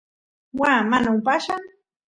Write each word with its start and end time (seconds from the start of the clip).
waa 0.59 0.81
mana 0.91 1.09
upallan 1.17 1.63